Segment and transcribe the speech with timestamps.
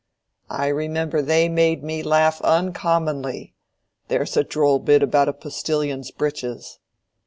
[0.49, 6.79] I remember they made me laugh uncommonly—there's a droll bit about a postilion's breeches.